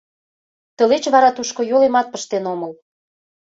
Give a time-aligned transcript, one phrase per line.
[0.77, 2.71] Тылеч вара тушко йолемат пыштен омыл.